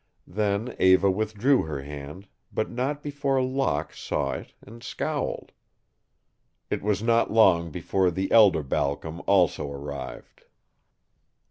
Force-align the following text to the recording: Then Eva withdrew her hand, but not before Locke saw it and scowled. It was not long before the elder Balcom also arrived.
Then 0.25 0.75
Eva 0.79 1.11
withdrew 1.11 1.61
her 1.65 1.83
hand, 1.83 2.27
but 2.51 2.71
not 2.71 3.03
before 3.03 3.39
Locke 3.39 3.93
saw 3.93 4.31
it 4.31 4.55
and 4.65 4.81
scowled. 4.81 5.51
It 6.71 6.81
was 6.81 7.03
not 7.03 7.29
long 7.29 7.69
before 7.69 8.09
the 8.09 8.31
elder 8.31 8.63
Balcom 8.63 9.21
also 9.27 9.71
arrived. 9.71 10.45